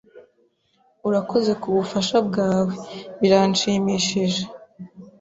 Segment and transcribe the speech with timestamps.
[1.07, 2.75] "Urakoze kubufasha bwawe."
[3.19, 4.43] "Biranshimishije."